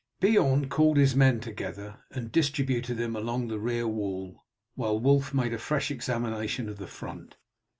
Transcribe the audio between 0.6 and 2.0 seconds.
called his men together